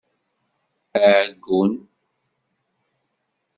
[1.03, 1.71] Aɛeggun!